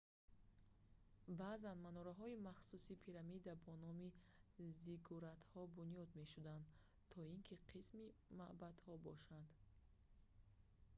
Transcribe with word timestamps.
баъзан 1.39 1.77
манораҳои 1.85 2.41
махсуси 2.47 2.99
пирамидӣ 3.03 3.53
бо 3.65 3.73
номи 3.85 4.09
зиггуратҳо 4.81 5.61
бунёд 5.77 6.09
мешуданд 6.21 6.65
то 7.11 7.17
ин 7.33 7.39
ки 7.47 7.55
қисми 7.71 8.07
маъбадҳо 8.39 8.93
бошанд 9.07 9.49